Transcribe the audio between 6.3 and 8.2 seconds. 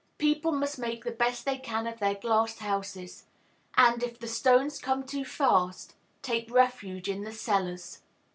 refuge in the cellars.